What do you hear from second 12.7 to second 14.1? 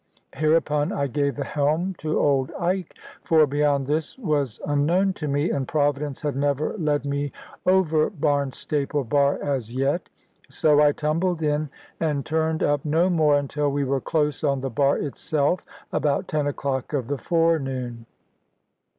no more until we were